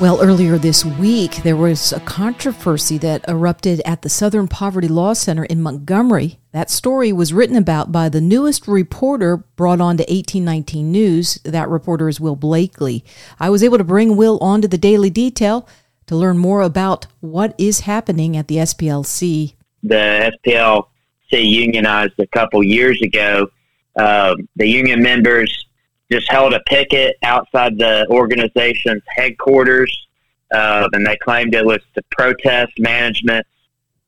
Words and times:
Well, 0.00 0.22
earlier 0.22 0.56
this 0.56 0.82
week, 0.82 1.42
there 1.42 1.58
was 1.58 1.92
a 1.92 2.00
controversy 2.00 2.96
that 2.98 3.22
erupted 3.28 3.82
at 3.84 4.00
the 4.00 4.08
Southern 4.08 4.48
Poverty 4.48 4.88
Law 4.88 5.12
Center 5.12 5.44
in 5.44 5.60
Montgomery. 5.60 6.38
That 6.52 6.70
story 6.70 7.12
was 7.12 7.34
written 7.34 7.54
about 7.54 7.92
by 7.92 8.08
the 8.08 8.22
newest 8.22 8.66
reporter 8.66 9.36
brought 9.56 9.78
on 9.78 9.98
to 9.98 10.04
1819 10.04 10.90
News. 10.90 11.34
That 11.44 11.68
reporter 11.68 12.08
is 12.08 12.18
Will 12.18 12.34
Blakely. 12.34 13.04
I 13.38 13.50
was 13.50 13.62
able 13.62 13.76
to 13.76 13.84
bring 13.84 14.16
Will 14.16 14.38
onto 14.38 14.68
the 14.68 14.78
Daily 14.78 15.10
Detail 15.10 15.68
to 16.06 16.16
learn 16.16 16.38
more 16.38 16.62
about 16.62 17.06
what 17.20 17.54
is 17.58 17.80
happening 17.80 18.38
at 18.38 18.48
the 18.48 18.56
SPLC. 18.56 19.52
The 19.82 20.32
SPLC 20.46 20.86
unionized 21.30 22.18
a 22.18 22.26
couple 22.28 22.64
years 22.64 23.02
ago. 23.02 23.50
Um, 23.96 24.48
the 24.56 24.66
union 24.66 25.02
members 25.02 25.66
just 26.10 26.30
held 26.30 26.52
a 26.52 26.60
picket 26.66 27.16
outside 27.22 27.78
the 27.78 28.06
organization's 28.10 29.02
headquarters, 29.08 30.06
uh, 30.52 30.88
and 30.92 31.06
they 31.06 31.16
claimed 31.18 31.54
it 31.54 31.64
was 31.64 31.80
to 31.94 32.02
protest 32.10 32.72
management 32.78 33.46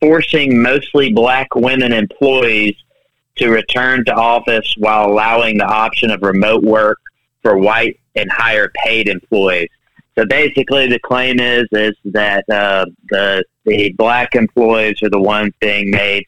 forcing 0.00 0.60
mostly 0.60 1.12
black 1.12 1.54
women 1.54 1.92
employees 1.92 2.74
to 3.36 3.48
return 3.48 4.04
to 4.04 4.12
office 4.12 4.74
while 4.76 5.08
allowing 5.08 5.56
the 5.56 5.64
option 5.64 6.10
of 6.10 6.22
remote 6.22 6.62
work 6.62 6.98
for 7.40 7.56
white 7.56 7.98
and 8.16 8.30
higher 8.30 8.70
paid 8.84 9.08
employees. 9.08 9.68
So 10.18 10.26
basically, 10.26 10.88
the 10.88 10.98
claim 10.98 11.40
is 11.40 11.66
is 11.72 11.96
that 12.06 12.44
uh, 12.50 12.84
the 13.08 13.44
the 13.64 13.92
black 13.92 14.34
employees 14.34 15.00
are 15.02 15.08
the 15.08 15.20
ones 15.20 15.54
being 15.60 15.90
made 15.90 16.26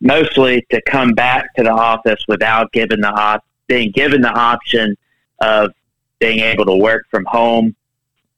mostly 0.00 0.64
to 0.70 0.80
come 0.82 1.12
back 1.12 1.54
to 1.54 1.62
the 1.62 1.72
office 1.72 2.22
without 2.28 2.70
given 2.72 3.00
the 3.00 3.08
op- 3.08 3.44
being 3.68 3.92
given 3.92 4.20
the 4.20 4.32
option 4.32 4.96
of 5.40 5.72
being 6.18 6.40
able 6.40 6.64
to 6.64 6.74
work 6.74 7.06
from 7.10 7.24
home. 7.26 7.76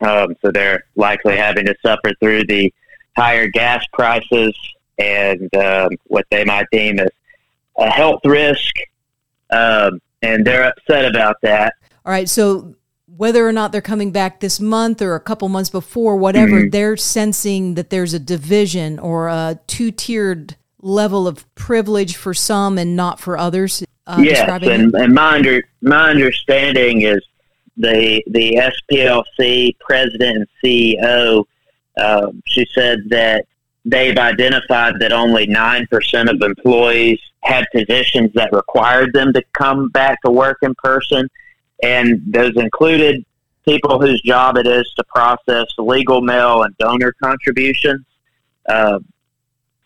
Um, 0.00 0.36
so 0.42 0.50
they're 0.50 0.84
likely 0.96 1.36
having 1.36 1.66
to 1.66 1.74
suffer 1.84 2.12
through 2.20 2.44
the 2.44 2.72
higher 3.16 3.48
gas 3.48 3.84
prices 3.92 4.54
and 4.98 5.54
um, 5.56 5.90
what 6.06 6.26
they 6.30 6.44
might 6.44 6.66
deem 6.70 6.98
as 6.98 7.10
a 7.78 7.90
health 7.90 8.20
risk. 8.24 8.74
Um, 9.50 10.00
and 10.22 10.46
they're 10.46 10.64
upset 10.64 11.06
about 11.06 11.36
that. 11.42 11.74
All 12.04 12.12
right. 12.12 12.28
So 12.28 12.74
whether 13.16 13.46
or 13.46 13.52
not 13.52 13.72
they're 13.72 13.80
coming 13.80 14.12
back 14.12 14.40
this 14.40 14.60
month 14.60 15.02
or 15.02 15.14
a 15.14 15.20
couple 15.20 15.48
months 15.48 15.70
before, 15.70 16.16
whatever, 16.16 16.60
mm-hmm. 16.60 16.70
they're 16.70 16.96
sensing 16.96 17.74
that 17.74 17.90
there's 17.90 18.14
a 18.14 18.18
division 18.18 18.98
or 18.98 19.28
a 19.28 19.58
two 19.66 19.90
tiered 19.90 20.56
level 20.80 21.28
of 21.28 21.52
privilege 21.54 22.16
for 22.16 22.32
some 22.32 22.78
and 22.78 22.96
not 22.96 23.20
for 23.20 23.36
others. 23.36 23.84
Uh, 24.10 24.20
yes, 24.22 24.62
and, 24.62 24.92
and, 24.94 25.14
my 25.14 25.36
under, 25.36 25.62
my 25.82 26.10
understanding 26.10 27.02
is 27.02 27.20
the 27.76 28.22
the 28.26 28.72
SPLC 28.90 29.78
president 29.78 30.36
and 30.36 30.46
CEO. 30.62 31.44
Uh, 31.96 32.32
she 32.44 32.66
said 32.74 32.98
that 33.10 33.46
they've 33.84 34.16
identified 34.16 34.98
that 34.98 35.12
only 35.12 35.46
nine 35.46 35.86
percent 35.90 36.28
of 36.28 36.42
employees 36.42 37.20
had 37.42 37.66
positions 37.72 38.32
that 38.34 38.52
required 38.52 39.12
them 39.12 39.32
to 39.32 39.42
come 39.52 39.88
back 39.90 40.20
to 40.22 40.30
work 40.30 40.58
in 40.62 40.74
person, 40.82 41.28
and 41.82 42.20
those 42.26 42.56
included 42.56 43.24
people 43.64 44.00
whose 44.00 44.20
job 44.22 44.56
it 44.56 44.66
is 44.66 44.92
to 44.96 45.04
process 45.04 45.66
legal 45.78 46.20
mail 46.20 46.64
and 46.64 46.76
donor 46.78 47.14
contributions. 47.22 48.04
Uh, 48.68 48.98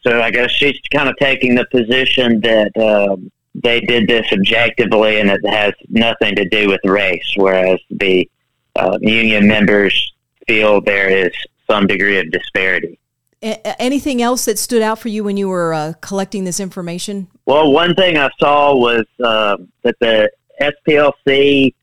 so 0.01 0.23
I 0.23 0.31
guess 0.31 0.51
she's 0.51 0.81
kind 0.91 1.09
of 1.09 1.17
taking 1.17 1.55
the 1.55 1.67
position 1.71 2.41
that 2.41 2.71
um, 2.77 3.31
they 3.55 3.81
did 3.81 4.09
this 4.09 4.27
objectively 4.33 5.21
and 5.21 5.31
it 5.31 5.47
has 5.47 5.73
nothing 5.89 6.35
to 6.37 6.49
do 6.49 6.69
with 6.69 6.81
race, 6.85 7.35
whereas 7.37 7.79
the 7.91 8.29
uh, 8.77 8.99
union 9.01 9.47
members 9.47 10.13
feel 10.47 10.81
there 10.81 11.09
is 11.09 11.33
some 11.69 11.87
degree 11.87 12.19
of 12.19 12.31
disparity. 12.31 12.99
A- 13.43 13.81
anything 13.81 14.21
else 14.23 14.45
that 14.47 14.59
stood 14.59 14.83
out 14.83 14.99
for 14.99 15.09
you 15.09 15.23
when 15.23 15.37
you 15.37 15.49
were 15.49 15.73
uh, 15.73 15.93
collecting 16.01 16.45
this 16.45 16.61
information? 16.61 17.29
Well, 17.47 17.73
one 17.73 17.95
thing 17.95 18.19
I 18.19 18.31
saw 18.39 18.75
was 18.75 19.05
uh, 19.23 19.59
that 19.83 19.99
the 20.01 20.31
SPLC 20.61 21.75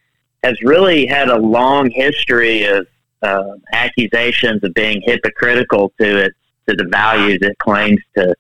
has 0.43 0.61
really 0.63 1.05
had 1.05 1.29
a 1.29 1.37
long 1.37 1.89
history 1.89 2.63
of 2.63 2.87
uh, 3.21 3.53
accusations 3.73 4.63
of 4.63 4.73
being 4.73 5.01
hypocritical 5.05 5.93
to 5.99 6.25
its 6.25 6.35
to 6.67 6.75
the 6.75 6.85
values 6.91 7.39
it 7.41 7.57
claims 7.57 7.99
to 8.15 8.33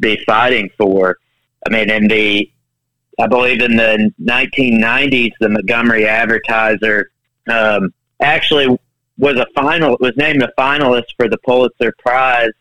be 0.00 0.22
fighting 0.26 0.70
for. 0.76 1.16
I 1.66 1.70
mean, 1.70 1.90
in 1.90 2.08
the 2.08 2.50
I 3.20 3.26
believe 3.26 3.60
in 3.60 3.76
the 3.76 4.10
1990s, 4.20 5.32
the 5.40 5.48
Montgomery 5.48 6.06
Advertiser 6.06 7.10
um, 7.48 7.92
actually 8.20 8.76
was 9.18 9.36
a 9.36 9.46
final 9.54 9.96
was 10.00 10.16
named 10.16 10.42
a 10.42 10.50
finalist 10.58 11.14
for 11.16 11.28
the 11.28 11.38
Pulitzer 11.38 11.92
Prize 11.98 12.52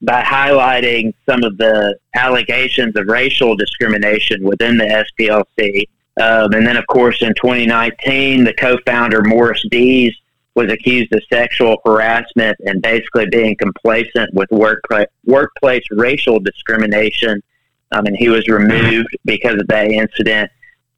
by 0.00 0.22
highlighting 0.22 1.14
some 1.26 1.44
of 1.44 1.56
the 1.58 1.96
allegations 2.14 2.96
of 2.96 3.06
racial 3.06 3.56
discrimination 3.56 4.42
within 4.42 4.76
the 4.76 4.84
SPLC. 4.84 5.88
Um, 6.20 6.52
and 6.52 6.66
then, 6.66 6.76
of 6.76 6.86
course, 6.88 7.22
in 7.22 7.34
2019, 7.34 8.44
the 8.44 8.52
co-founder 8.54 9.22
Morris 9.22 9.64
Dees 9.70 10.14
was 10.54 10.70
accused 10.70 11.14
of 11.14 11.22
sexual 11.32 11.78
harassment 11.84 12.56
and 12.66 12.82
basically 12.82 13.26
being 13.26 13.56
complacent 13.56 14.32
with 14.34 14.50
workplace 14.50 15.06
workplace 15.24 15.84
racial 15.90 16.38
discrimination 16.38 17.42
um, 17.92 18.06
and 18.06 18.16
he 18.16 18.28
was 18.28 18.48
removed 18.48 19.08
because 19.24 19.60
of 19.60 19.66
that 19.68 19.90
incident. 19.90 20.50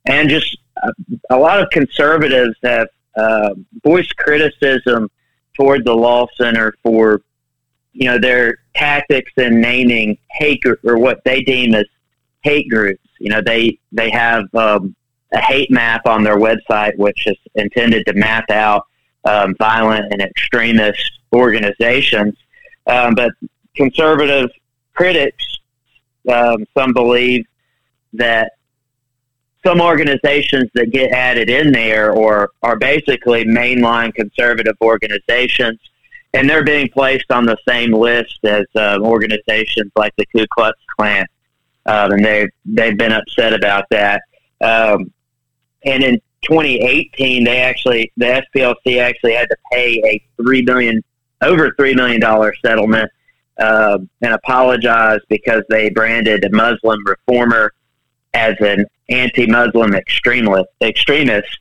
And 0.06 0.28
just 0.28 0.58
uh, 0.82 0.92
a 1.30 1.36
lot 1.36 1.60
of 1.60 1.68
conservatives 1.70 2.56
have 2.62 2.88
uh, 3.16 3.54
voiced 3.82 4.16
criticism 4.16 5.10
toward 5.54 5.84
the 5.84 5.94
law 5.94 6.26
center 6.36 6.74
for, 6.82 7.22
you 7.92 8.06
know, 8.06 8.18
their 8.18 8.58
tactics 8.74 9.32
in 9.36 9.60
naming 9.60 10.18
hate 10.30 10.62
or 10.84 10.98
what 10.98 11.22
they 11.24 11.42
deem 11.42 11.74
as 11.74 11.86
hate 12.42 12.68
groups. 12.68 13.08
You 13.18 13.30
know, 13.30 13.40
they 13.40 13.78
they 13.92 14.10
have 14.10 14.52
um, 14.54 14.94
a 15.32 15.40
hate 15.40 15.70
map 15.70 16.06
on 16.06 16.24
their 16.24 16.36
website, 16.36 16.96
which 16.96 17.26
is 17.26 17.36
intended 17.54 18.04
to 18.06 18.12
map 18.14 18.50
out 18.50 18.86
um, 19.24 19.54
violent 19.58 20.12
and 20.12 20.20
extremist 20.20 21.20
organizations. 21.32 22.36
Um, 22.86 23.14
but 23.14 23.32
conservative 23.74 24.50
critics 24.92 25.53
um, 26.28 26.64
some 26.76 26.92
believe 26.92 27.44
that 28.14 28.52
some 29.64 29.80
organizations 29.80 30.70
that 30.74 30.90
get 30.92 31.10
added 31.12 31.48
in 31.48 31.72
there 31.72 32.12
or 32.12 32.50
are 32.62 32.76
basically 32.76 33.44
mainline 33.44 34.14
conservative 34.14 34.76
organizations, 34.80 35.78
and 36.34 36.48
they're 36.48 36.64
being 36.64 36.88
placed 36.88 37.30
on 37.30 37.46
the 37.46 37.56
same 37.66 37.92
list 37.92 38.38
as 38.44 38.66
uh, 38.76 38.98
organizations 39.00 39.90
like 39.96 40.14
the 40.16 40.26
Ku 40.26 40.44
Klux 40.52 40.78
Klan, 40.96 41.26
um, 41.86 42.12
and 42.12 42.24
they 42.24 42.48
they've 42.64 42.98
been 42.98 43.12
upset 43.12 43.54
about 43.54 43.84
that. 43.90 44.22
Um, 44.60 45.12
and 45.84 46.02
in 46.02 46.20
2018, 46.42 47.44
they 47.44 47.58
actually 47.58 48.12
the 48.16 48.44
SPLC 48.54 49.00
actually 49.00 49.34
had 49.34 49.48
to 49.48 49.56
pay 49.72 50.02
a 50.04 50.42
three 50.42 50.62
million 50.62 51.02
over 51.40 51.72
three 51.76 51.94
million 51.94 52.20
dollar 52.20 52.54
settlement 52.64 53.10
uh, 53.58 53.98
and 54.20 54.34
apologized 54.34 55.24
because 55.28 55.62
they 55.68 55.90
branded 55.90 56.44
a 56.44 56.50
Muslim 56.50 57.04
reformer 57.04 57.72
as 58.32 58.56
an 58.60 58.86
anti-Muslim 59.08 59.94
extremist, 59.94 60.66
extremist 60.80 61.58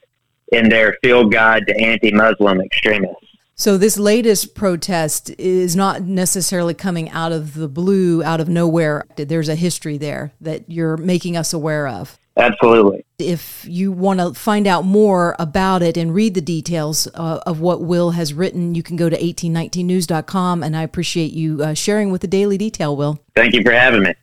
in 0.52 0.70
their 0.70 0.98
field 1.03 1.32
guide 1.32 1.68
to 1.68 1.78
anti-Muslim 1.78 2.62
extremists. 2.62 3.28
So 3.56 3.78
this 3.78 3.97
latest 3.97 4.56
protest 4.56 5.29
is 5.38 5.76
not 5.76 6.02
necessarily 6.02 6.73
coming 6.73 7.09
out 7.12 7.32
of 7.32 7.53
the 7.53 7.67
blue, 7.67 8.23
out 8.23 8.41
of 8.41 8.50
nowhere. 8.50 9.06
There's 9.16 9.47
a 9.47 9.56
history 9.56 9.97
there 9.97 10.34
that 10.41 10.70
you're 10.70 10.97
making 10.97 11.38
us 11.38 11.53
aware 11.53 11.88
of. 11.88 12.17
Absolutely. 12.35 13.06
If 13.20 13.66
you 13.70 13.91
want 13.91 14.20
to 14.20 14.34
find 14.34 14.66
out 14.66 14.85
more 14.85 15.35
about 15.38 15.84
it 15.84 15.97
and 15.97 16.14
read 16.14 16.34
the 16.34 16.41
details 16.41 17.08
uh, 17.14 17.41
of 17.46 17.59
what 17.59 17.82
Will 17.82 18.12
has 18.12 18.34
written, 18.34 18.74
you 18.74 18.82
can 18.82 18.96
go 18.96 19.09
to 19.09 19.18
1819news.com. 19.18 20.64
And 20.64 20.76
I 20.76 20.82
appreciate 20.82 21.32
you 21.32 21.62
uh, 21.62 21.74
sharing 21.74 22.12
with 22.12 22.22
the 22.22 22.28
Daily 22.28 22.58
Detail, 22.58 22.96
Will. 22.96 23.20
Thank 23.35 23.53
you 23.53 23.62
for 23.64 23.72
having 23.72 24.03
me. 24.03 24.16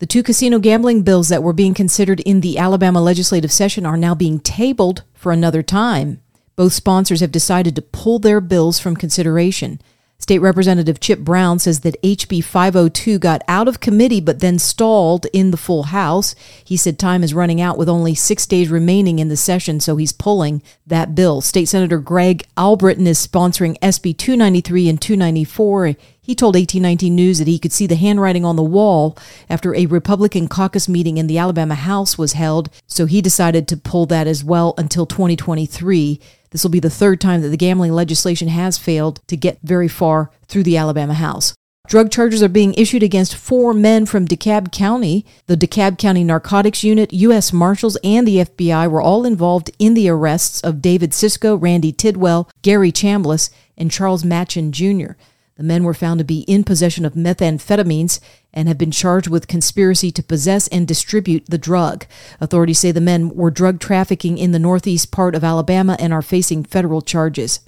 The 0.00 0.06
two 0.06 0.22
casino 0.22 0.58
gambling 0.58 1.02
bills 1.02 1.28
that 1.28 1.42
were 1.42 1.52
being 1.52 1.74
considered 1.74 2.20
in 2.20 2.40
the 2.40 2.58
Alabama 2.58 3.00
legislative 3.00 3.50
session 3.50 3.84
are 3.84 3.96
now 3.96 4.14
being 4.14 4.38
tabled 4.38 5.02
for 5.12 5.32
another 5.32 5.62
time. 5.62 6.20
Both 6.54 6.72
sponsors 6.72 7.20
have 7.20 7.32
decided 7.32 7.76
to 7.76 7.82
pull 7.82 8.18
their 8.18 8.40
bills 8.40 8.78
from 8.78 8.96
consideration. 8.96 9.80
State 10.20 10.40
Representative 10.40 10.98
Chip 10.98 11.20
Brown 11.20 11.60
says 11.60 11.80
that 11.80 12.00
HB 12.02 12.42
502 12.42 13.20
got 13.20 13.40
out 13.46 13.68
of 13.68 13.78
committee 13.78 14.20
but 14.20 14.40
then 14.40 14.58
stalled 14.58 15.26
in 15.32 15.52
the 15.52 15.56
full 15.56 15.84
House. 15.84 16.34
He 16.64 16.76
said 16.76 16.98
time 16.98 17.22
is 17.22 17.32
running 17.32 17.60
out 17.60 17.78
with 17.78 17.88
only 17.88 18.16
six 18.16 18.44
days 18.44 18.68
remaining 18.68 19.20
in 19.20 19.28
the 19.28 19.36
session, 19.36 19.78
so 19.78 19.96
he's 19.96 20.12
pulling 20.12 20.60
that 20.84 21.14
bill. 21.14 21.40
State 21.40 21.66
Senator 21.66 21.98
Greg 21.98 22.44
Albritton 22.56 23.06
is 23.06 23.24
sponsoring 23.24 23.78
SB 23.78 24.18
293 24.18 24.88
and 24.88 25.00
294. 25.00 25.94
He 26.20 26.34
told 26.34 26.56
1819 26.56 27.14
News 27.14 27.38
that 27.38 27.46
he 27.46 27.58
could 27.58 27.72
see 27.72 27.86
the 27.86 27.94
handwriting 27.94 28.44
on 28.44 28.56
the 28.56 28.62
wall 28.62 29.16
after 29.48 29.72
a 29.74 29.86
Republican 29.86 30.48
caucus 30.48 30.88
meeting 30.88 31.16
in 31.16 31.28
the 31.28 31.38
Alabama 31.38 31.76
House 31.76 32.18
was 32.18 32.32
held, 32.32 32.68
so 32.88 33.06
he 33.06 33.22
decided 33.22 33.68
to 33.68 33.76
pull 33.76 34.04
that 34.06 34.26
as 34.26 34.42
well 34.42 34.74
until 34.76 35.06
2023. 35.06 36.20
This 36.50 36.62
will 36.62 36.70
be 36.70 36.80
the 36.80 36.90
third 36.90 37.20
time 37.20 37.42
that 37.42 37.48
the 37.48 37.56
gambling 37.56 37.92
legislation 37.92 38.48
has 38.48 38.78
failed 38.78 39.20
to 39.26 39.36
get 39.36 39.58
very 39.62 39.88
far 39.88 40.30
through 40.46 40.62
the 40.62 40.76
Alabama 40.76 41.14
House. 41.14 41.54
Drug 41.88 42.10
charges 42.10 42.42
are 42.42 42.50
being 42.50 42.74
issued 42.74 43.02
against 43.02 43.34
four 43.34 43.72
men 43.72 44.04
from 44.04 44.28
DeKalb 44.28 44.72
County. 44.72 45.24
The 45.46 45.56
DeKalb 45.56 45.96
County 45.96 46.22
Narcotics 46.22 46.84
Unit, 46.84 47.14
U.S. 47.14 47.50
Marshals, 47.50 47.96
and 48.04 48.28
the 48.28 48.40
FBI 48.40 48.90
were 48.90 49.00
all 49.00 49.24
involved 49.24 49.70
in 49.78 49.94
the 49.94 50.08
arrests 50.10 50.60
of 50.60 50.82
David 50.82 51.14
Cisco, 51.14 51.56
Randy 51.56 51.92
Tidwell, 51.92 52.50
Gary 52.60 52.92
Chambliss, 52.92 53.48
and 53.78 53.90
Charles 53.90 54.22
Matchin 54.22 54.70
Jr. 54.70 55.12
The 55.58 55.64
men 55.64 55.82
were 55.82 55.92
found 55.92 56.18
to 56.18 56.24
be 56.24 56.40
in 56.42 56.62
possession 56.62 57.04
of 57.04 57.14
methamphetamines 57.14 58.20
and 58.54 58.68
have 58.68 58.78
been 58.78 58.92
charged 58.92 59.26
with 59.26 59.48
conspiracy 59.48 60.12
to 60.12 60.22
possess 60.22 60.68
and 60.68 60.86
distribute 60.86 61.46
the 61.46 61.58
drug. 61.58 62.06
Authorities 62.40 62.78
say 62.78 62.92
the 62.92 63.00
men 63.00 63.30
were 63.30 63.50
drug 63.50 63.80
trafficking 63.80 64.38
in 64.38 64.52
the 64.52 64.60
northeast 64.60 65.10
part 65.10 65.34
of 65.34 65.42
Alabama 65.42 65.96
and 65.98 66.12
are 66.12 66.22
facing 66.22 66.62
federal 66.62 67.02
charges. 67.02 67.58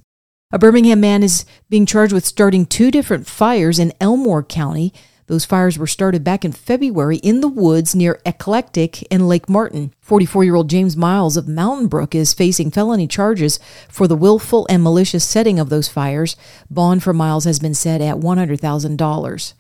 A 0.53 0.59
Birmingham 0.59 1.01
man 1.01 1.25
is 1.25 1.45
being 1.69 1.85
charged 1.85 2.13
with 2.13 2.25
starting 2.25 2.65
two 2.65 2.93
different 2.93 3.27
fires 3.27 3.81
in 3.81 3.93
Elmore 4.01 4.45
County. 4.45 4.95
Those 5.31 5.45
fires 5.45 5.79
were 5.79 5.87
started 5.87 6.25
back 6.25 6.45
in 6.45 6.51
February 6.51 7.19
in 7.19 7.41
the 7.41 7.47
woods 7.47 7.95
near 7.95 8.21
Eclectic 8.27 9.07
and 9.13 9.29
Lake 9.29 9.49
Martin. 9.49 9.95
44 10.01 10.43
year 10.43 10.57
old 10.57 10.69
James 10.69 10.97
Miles 10.97 11.37
of 11.37 11.47
Mountain 11.47 11.87
Brook 11.87 12.17
is 12.17 12.35
facing 12.35 12.73
felony 12.73 13.07
charges 13.07 13.61
for 13.89 14.09
the 14.09 14.17
willful 14.17 14.67
and 14.69 14.83
malicious 14.83 15.25
setting 15.25 15.61
of 15.61 15.69
those 15.69 15.87
fires. 15.87 16.35
Bond 16.69 17.05
for 17.05 17.13
Miles 17.13 17.45
has 17.45 17.61
been 17.61 17.75
set 17.75 18.01
at 18.01 18.17
$100,000. 18.17 19.53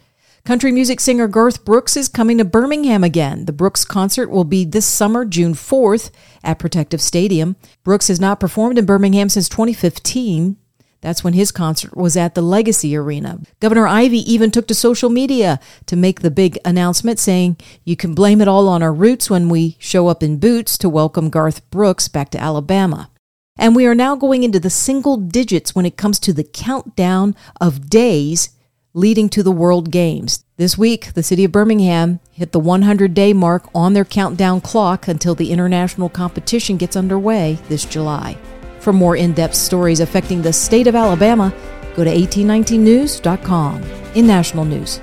Country 0.44 0.72
music 0.72 0.98
singer 0.98 1.28
Garth 1.28 1.64
Brooks 1.64 1.96
is 1.96 2.08
coming 2.08 2.38
to 2.38 2.44
Birmingham 2.44 3.04
again. 3.04 3.44
The 3.44 3.52
Brooks 3.52 3.84
concert 3.84 4.28
will 4.28 4.42
be 4.42 4.64
this 4.64 4.86
summer, 4.86 5.24
June 5.24 5.54
4th, 5.54 6.10
at 6.42 6.58
Protective 6.58 7.00
Stadium. 7.00 7.54
Brooks 7.84 8.08
has 8.08 8.18
not 8.18 8.40
performed 8.40 8.76
in 8.76 8.86
Birmingham 8.86 9.28
since 9.28 9.48
2015. 9.48 10.56
That's 11.00 11.24
when 11.24 11.32
his 11.32 11.50
concert 11.50 11.96
was 11.96 12.16
at 12.16 12.34
the 12.34 12.42
Legacy 12.42 12.94
Arena. 12.94 13.38
Governor 13.58 13.86
Ivey 13.86 14.18
even 14.30 14.50
took 14.50 14.66
to 14.68 14.74
social 14.74 15.08
media 15.08 15.58
to 15.86 15.96
make 15.96 16.20
the 16.20 16.30
big 16.30 16.58
announcement 16.64 17.18
saying, 17.18 17.56
You 17.84 17.96
can 17.96 18.14
blame 18.14 18.40
it 18.40 18.48
all 18.48 18.68
on 18.68 18.82
our 18.82 18.92
roots 18.92 19.30
when 19.30 19.48
we 19.48 19.76
show 19.78 20.08
up 20.08 20.22
in 20.22 20.38
boots 20.38 20.76
to 20.78 20.88
welcome 20.88 21.30
Garth 21.30 21.68
Brooks 21.70 22.08
back 22.08 22.30
to 22.30 22.40
Alabama. 22.40 23.10
And 23.58 23.74
we 23.74 23.86
are 23.86 23.94
now 23.94 24.14
going 24.14 24.42
into 24.42 24.60
the 24.60 24.70
single 24.70 25.16
digits 25.16 25.74
when 25.74 25.86
it 25.86 25.96
comes 25.96 26.18
to 26.20 26.32
the 26.32 26.44
countdown 26.44 27.34
of 27.60 27.88
days 27.88 28.50
leading 28.92 29.28
to 29.30 29.42
the 29.42 29.52
World 29.52 29.90
Games. 29.90 30.44
This 30.56 30.76
week, 30.76 31.14
the 31.14 31.22
city 31.22 31.44
of 31.44 31.52
Birmingham 31.52 32.20
hit 32.32 32.52
the 32.52 32.60
100 32.60 33.14
day 33.14 33.32
mark 33.32 33.68
on 33.74 33.94
their 33.94 34.04
countdown 34.04 34.60
clock 34.60 35.08
until 35.08 35.34
the 35.34 35.52
international 35.52 36.08
competition 36.08 36.76
gets 36.76 36.96
underway 36.96 37.58
this 37.68 37.84
July. 37.84 38.36
For 38.80 38.92
more 38.94 39.14
in 39.14 39.34
depth 39.34 39.54
stories 39.54 40.00
affecting 40.00 40.40
the 40.40 40.52
state 40.52 40.86
of 40.86 40.94
Alabama, 40.94 41.54
go 41.94 42.02
to 42.02 42.10
1819news.com. 42.10 43.82
In 44.14 44.26
national 44.26 44.64
news, 44.64 45.00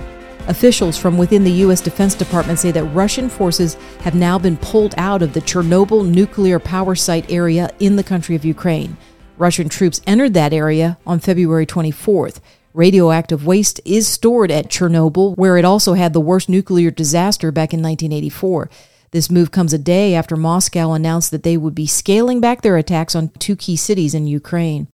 officials 0.47 0.97
from 0.97 1.17
within 1.17 1.43
the 1.43 1.51
U.S. 1.51 1.79
Defense 1.79 2.15
Department 2.15 2.57
say 2.57 2.71
that 2.71 2.83
Russian 2.85 3.29
forces 3.29 3.75
have 4.01 4.15
now 4.15 4.39
been 4.39 4.57
pulled 4.57 4.95
out 4.97 5.21
of 5.21 5.33
the 5.33 5.41
Chernobyl 5.41 6.07
nuclear 6.07 6.57
power 6.59 6.95
site 6.95 7.31
area 7.31 7.69
in 7.79 7.95
the 7.95 8.03
country 8.03 8.35
of 8.35 8.43
Ukraine. 8.43 8.97
Russian 9.37 9.69
troops 9.69 10.01
entered 10.07 10.33
that 10.33 10.53
area 10.53 10.97
on 11.05 11.19
February 11.19 11.67
24th. 11.67 12.39
Radioactive 12.73 13.45
waste 13.45 13.79
is 13.85 14.07
stored 14.07 14.49
at 14.51 14.69
Chernobyl, 14.69 15.35
where 15.37 15.57
it 15.57 15.65
also 15.65 15.93
had 15.93 16.13
the 16.13 16.19
worst 16.19 16.49
nuclear 16.49 16.89
disaster 16.89 17.51
back 17.51 17.73
in 17.73 17.81
1984. 17.81 18.69
This 19.11 19.31
move 19.31 19.51
comes 19.51 19.73
a 19.73 19.77
day 19.77 20.15
after 20.15 20.35
Moscow 20.35 20.91
announced 20.91 21.31
that 21.31 21.43
they 21.43 21.57
would 21.57 21.75
be 21.75 21.87
scaling 21.87 22.41
back 22.41 22.61
their 22.61 22.77
attacks 22.77 23.15
on 23.15 23.29
two 23.39 23.55
key 23.55 23.75
cities 23.75 24.13
in 24.13 24.27
Ukraine. 24.27 24.87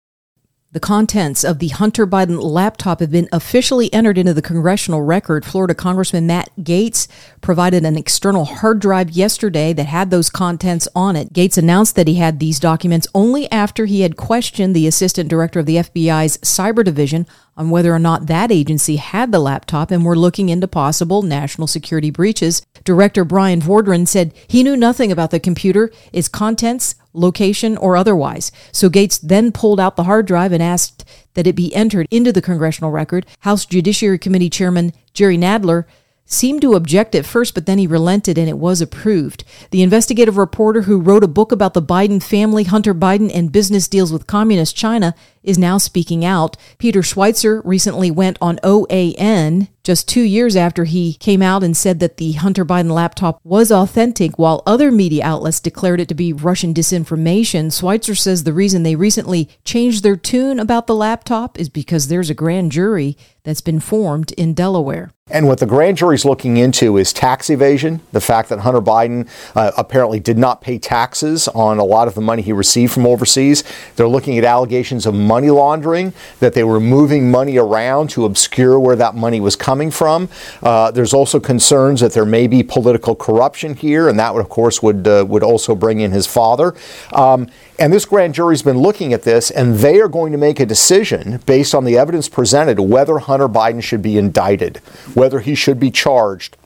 The 0.74 0.80
contents 0.80 1.44
of 1.44 1.60
the 1.60 1.68
Hunter 1.68 2.08
Biden 2.08 2.42
laptop 2.42 3.00
have 3.00 3.12
been 3.12 3.30
officially 3.32 3.94
entered 3.94 4.18
into 4.18 4.34
the 4.34 4.42
congressional 4.42 5.04
record. 5.04 5.46
Florida 5.46 5.76
Congressman 5.76 6.26
Matt 6.26 6.50
Gaetz 6.60 7.08
provided 7.42 7.86
an 7.86 7.96
external 7.96 8.46
hard 8.46 8.80
drive 8.80 9.12
yesterday 9.12 9.72
that 9.74 9.86
had 9.86 10.10
those 10.10 10.32
contents 10.32 10.88
on 10.96 11.16
it. 11.16 11.32
Gaetz 11.32 11.60
announced 11.60 11.96
that 11.96 12.08
he 12.08 12.16
had 12.16 12.40
these 12.40 12.60
documents 12.60 13.08
only 13.14 13.50
after 13.52 13.86
he 13.86 14.02
had 14.02 14.18
questioned 14.18 14.76
the 14.76 14.88
assistant 14.88 15.30
director 15.30 15.60
of 15.60 15.68
the 15.68 15.76
FBI's 15.76 16.40
cyber 16.40 16.84
division 16.84 17.28
on 17.56 17.70
whether 17.70 17.94
or 17.94 18.00
not 18.00 18.26
that 18.26 18.52
agency 18.52 18.96
had 18.96 19.32
the 19.32 19.38
laptop 19.38 19.92
and 19.92 20.04
were 20.04 20.18
looking 20.18 20.50
into 20.50 20.68
possible 20.68 21.22
national 21.22 21.68
security 21.68 22.10
breaches. 22.10 22.66
Director 22.84 23.24
Bryan 23.24 23.62
Vorndran 23.62 24.08
said 24.08 24.34
he 24.48 24.64
knew 24.64 24.76
nothing 24.76 25.12
about 25.12 25.30
the 25.30 25.40
computer, 25.40 25.92
its 26.12 26.28
contents, 26.28 26.96
location, 27.14 27.78
or 27.78 27.96
otherwise. 27.96 28.52
So 28.72 28.90
Gaetz 28.90 29.20
then 29.22 29.52
pulled 29.52 29.80
out 29.80 29.96
the 29.96 30.04
hard 30.04 30.26
drive 30.26 30.52
and 30.52 30.62
asked 30.62 31.06
that 31.36 31.48
it 31.48 31.56
be 31.56 31.74
entered 31.76 32.08
into 32.12 32.32
the 32.32 32.42
congressional 32.42 32.92
record. 32.92 33.26
House 33.40 33.66
Judiciary 33.66 34.20
Committee 34.20 34.50
Chairman 34.50 34.94
Jerry 35.14 35.38
Nadler 35.38 35.86
seemed 36.26 36.62
to 36.62 36.74
object 36.74 37.16
at 37.16 37.26
first, 37.26 37.54
but 37.54 37.66
then 37.66 37.78
he 37.78 37.88
relented 37.88 38.38
and 38.38 38.50
it 38.50 38.58
was 38.58 38.82
approved. 38.82 39.44
The 39.72 39.82
investigative 39.82 40.38
reporter 40.38 40.84
who 40.84 41.00
wrote 41.00 41.24
a 41.24 41.28
book 41.28 41.52
about 41.52 41.74
the 41.74 41.82
Biden 41.82 42.24
family, 42.24 42.64
Hunter 42.64 42.94
Biden, 42.94 43.32
and 43.34 43.52
business 43.52 43.88
deals 43.88 44.12
with 44.12 44.28
communist 44.28 44.76
China 44.76 45.16
is 45.44 45.58
now 45.58 45.78
speaking 45.78 46.24
out. 46.24 46.58
Peter 46.78 47.02
Schweizer 47.02 47.62
recently 47.64 48.10
went 48.10 48.38
on 48.42 48.58
OAN 48.64 49.68
just 49.84 50.08
two 50.08 50.22
years 50.22 50.56
after 50.56 50.86
he 50.86 51.14
came 51.16 51.42
out 51.42 51.64
and 51.64 51.76
said 51.76 52.00
that 52.00 52.18
the 52.18 52.34
Hunter 52.34 52.64
Biden 52.64 52.92
laptop 52.92 53.40
was 53.44 53.72
authentic, 53.72 54.40
while 54.40 54.64
other 54.66 54.92
media 54.92 55.26
outlets 55.26 55.60
declared 55.60 56.00
it 56.00 56.08
to 56.08 56.16
be 56.16 56.32
Russian 56.32 56.74
disinformation. 56.74 57.68
Schweizer 57.68 58.18
says 58.18 58.44
the 58.44 58.54
reason 58.54 58.84
they 58.84 58.96
recently 58.96 59.50
changed 59.66 60.04
their 60.04 60.16
tune 60.16 60.60
about 60.60 60.88
the 60.88 60.96
laptop 60.96 61.60
is 61.60 61.68
because 61.68 62.08
there's 62.08 62.30
a 62.30 62.34
grand 62.34 62.72
jury 62.72 63.18
that's 63.44 63.62
been 63.62 63.82
formed 63.82 64.32
in 64.34 64.54
Delaware. 64.54 65.12
And 65.30 65.48
what 65.48 65.60
the 65.60 65.66
grand 65.66 65.98
jury 65.98 66.16
is 66.16 66.26
looking 66.26 66.58
into 66.58 66.98
is 66.98 67.12
tax 67.12 67.50
evasion, 67.50 68.02
the 68.12 68.22
fact 68.22 68.50
that 68.50 68.60
Hunter 68.60 68.82
Biden 68.82 69.28
uh, 69.56 69.72
apparently 69.78 70.20
did 70.20 70.38
not 70.38 70.62
pay 70.62 70.78
taxes 70.78 71.48
on 71.50 71.78
a 71.78 71.84
lot 71.84 72.08
of 72.08 72.16
the 72.16 72.22
money 72.22 72.42
he 72.42 72.54
received 72.54 72.94
from 72.94 73.06
overseas. 73.06 73.64
They're 73.96 74.08
looking 74.08 74.38
at 74.38 74.44
allegations 74.44 75.06
of 75.06 75.14
money 75.14 75.33
laundering, 75.50 76.14
that 76.40 76.54
they 76.54 76.64
were 76.64 76.80
moving 76.80 77.32
money 77.32 77.58
around 77.58 78.10
to 78.12 78.26
obscure 78.26 78.80
where 78.80 78.96
that 78.96 79.16
money 79.16 79.40
was 79.40 79.56
coming 79.56 79.92
from. 79.92 80.30
Uh, 80.62 80.92
there's 80.92 81.14
also 81.14 81.40
concerns 81.40 82.02
that 82.02 82.14
there 82.14 82.26
may 82.26 82.48
be 82.48 82.64
political 82.64 83.16
corruption 83.16 83.76
here, 83.76 84.10
and 84.10 84.20
that, 84.20 84.34
would, 84.34 84.42
of 84.42 84.50
course, 84.50 84.82
would 84.82 85.08
uh, 85.08 85.26
would 85.28 85.44
also 85.44 85.76
bring 85.76 86.00
in 86.00 86.12
his 86.12 86.28
father. 86.28 86.74
Um, 87.14 87.48
and 87.80 87.92
this 87.92 88.06
grand 88.06 88.34
jury's 88.34 88.62
been 88.62 88.78
looking 88.78 89.14
at 89.14 89.24
this, 89.24 89.52
and 89.52 89.76
they 89.76 90.00
are 90.00 90.08
going 90.08 90.32
to 90.32 90.38
make 90.38 90.60
a 90.60 90.66
decision 90.66 91.40
based 91.46 91.74
on 91.74 91.86
the 91.86 91.98
evidence 91.98 92.30
presented 92.30 92.80
whether 92.80 93.20
Hunter 93.20 93.50
Biden 93.50 93.82
should 93.82 94.02
be 94.02 94.18
indicted, 94.18 94.78
whether 95.14 95.40
he 95.40 95.56
should 95.56 95.80
be 95.80 95.92
charged 95.92 96.58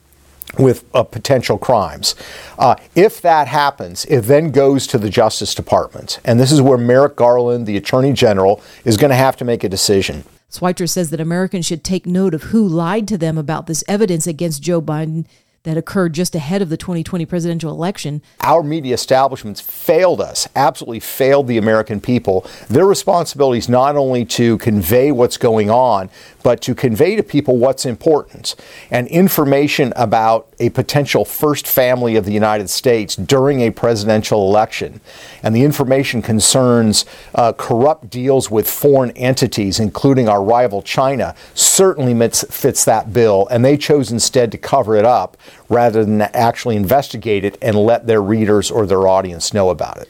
with 0.57 0.85
uh, 0.93 1.03
potential 1.03 1.57
crimes. 1.57 2.15
Uh, 2.57 2.75
if 2.95 3.21
that 3.21 3.47
happens, 3.47 4.05
it 4.05 4.21
then 4.21 4.51
goes 4.51 4.87
to 4.87 4.97
the 4.97 5.09
Justice 5.09 5.53
Department. 5.53 6.19
And 6.25 6.39
this 6.39 6.51
is 6.51 6.61
where 6.61 6.77
Merrick 6.77 7.15
Garland, 7.15 7.67
the 7.67 7.77
Attorney 7.77 8.13
General, 8.13 8.61
is 8.85 8.97
going 8.97 9.11
to 9.11 9.15
have 9.15 9.37
to 9.37 9.45
make 9.45 9.63
a 9.63 9.69
decision. 9.69 10.23
Schweizer 10.49 10.87
says 10.87 11.09
that 11.09 11.19
Americans 11.19 11.65
should 11.65 11.83
take 11.83 12.05
note 12.05 12.33
of 12.33 12.43
who 12.43 12.65
lied 12.65 13.07
to 13.09 13.17
them 13.17 13.37
about 13.37 13.67
this 13.67 13.83
evidence 13.87 14.25
against 14.25 14.63
Joe 14.63 14.81
Biden 14.81 15.25
that 15.67 15.77
occurred 15.77 16.13
just 16.13 16.33
ahead 16.33 16.61
of 16.61 16.69
the 16.69 16.77
2020 16.77 17.25
presidential 17.25 17.69
election. 17.69 18.21
Our 18.41 18.63
media 18.63 18.93
establishments 18.93 19.59
failed 19.59 20.21
us, 20.21 20.47
absolutely 20.55 21.01
failed 21.01 21.47
the 21.47 21.57
American 21.57 21.99
people. 21.99 22.47
Their 22.69 22.85
responsibility 22.85 23.59
is 23.59 23.67
not 23.67 23.97
only 23.97 24.23
to 24.25 24.57
convey 24.59 25.11
what's 25.11 25.35
going 25.35 25.69
on, 25.69 26.09
but 26.41 26.61
to 26.61 26.73
convey 26.73 27.17
to 27.17 27.23
people 27.23 27.57
what's 27.57 27.85
important. 27.85 28.55
And 28.89 29.09
information 29.09 29.91
about 29.97 30.47
a 30.59 30.69
potential 30.69 31.25
first 31.25 31.67
family 31.67 32.15
of 32.15 32.23
the 32.23 32.31
United 32.31 32.69
States 32.69 33.17
during 33.17 33.59
a 33.59 33.69
presidential 33.69 34.47
election. 34.47 35.01
And 35.43 35.53
the 35.53 35.63
information 35.63 36.21
concerns 36.21 37.03
uh, 37.35 37.51
corrupt 37.51 38.09
deals 38.09 38.49
with 38.49 38.69
foreign 38.69 39.11
entities, 39.11 39.79
including 39.81 40.29
our 40.29 40.41
rival 40.41 40.81
China, 40.81 41.35
certainly 41.53 42.29
fits 42.29 42.85
that 42.85 43.11
bill. 43.11 43.47
And 43.51 43.65
they 43.65 43.75
chose 43.75 44.11
instead 44.11 44.49
to 44.53 44.57
cover 44.57 44.95
it 44.95 45.03
up 45.03 45.35
rather 45.69 46.03
than 46.03 46.21
actually 46.21 46.75
investigate 46.75 47.43
it 47.43 47.57
and 47.61 47.75
let 47.75 48.07
their 48.07 48.21
readers 48.21 48.71
or 48.71 48.85
their 48.85 49.07
audience 49.07 49.53
know 49.53 49.69
about 49.69 49.97
it. 49.97 50.09